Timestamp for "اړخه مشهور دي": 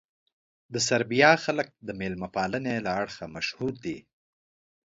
3.01-3.97